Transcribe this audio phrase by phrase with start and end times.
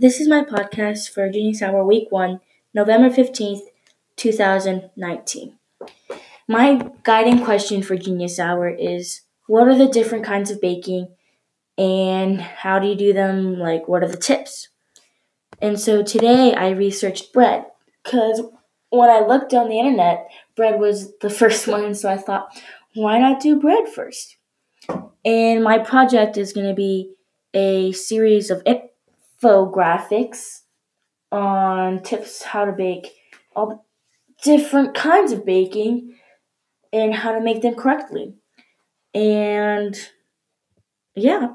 [0.00, 2.40] This is my podcast for Genius Hour Week 1,
[2.72, 3.60] November 15th,
[4.16, 5.58] 2019.
[6.48, 11.08] My guiding question for Genius Hour is What are the different kinds of baking
[11.76, 13.58] and how do you do them?
[13.58, 14.68] Like, what are the tips?
[15.60, 17.66] And so today I researched bread
[18.02, 18.40] because
[18.88, 22.58] when I looked on the internet, bread was the first one, so I thought,
[22.94, 24.38] why not do bread first?
[25.26, 27.12] And my project is going to be
[27.52, 28.62] a series of
[29.42, 30.60] infographics
[31.32, 33.08] on tips how to bake
[33.54, 33.86] all
[34.42, 36.16] different kinds of baking
[36.92, 38.34] and how to make them correctly.
[39.14, 39.96] And
[41.14, 41.48] yeah,